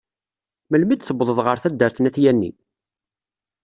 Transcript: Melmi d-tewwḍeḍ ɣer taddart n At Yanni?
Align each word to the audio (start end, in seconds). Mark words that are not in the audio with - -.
Melmi 0.69 0.95
d-tewwḍeḍ 0.95 1.39
ɣer 1.45 1.57
taddart 1.63 1.97
n 1.99 2.07
At 2.09 2.17
Yanni? 2.23 2.51